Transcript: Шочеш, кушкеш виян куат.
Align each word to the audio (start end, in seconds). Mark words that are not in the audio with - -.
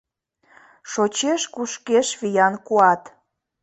Шочеш, 0.91 1.41
кушкеш 1.53 2.07
виян 2.19 2.55
куат. 2.65 3.01